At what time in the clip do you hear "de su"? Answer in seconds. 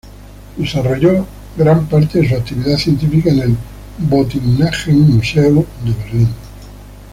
2.19-2.33